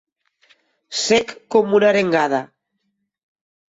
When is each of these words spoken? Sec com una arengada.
Sec 1.01 1.33
com 1.57 1.77
una 1.81 1.91
arengada. 1.93 2.41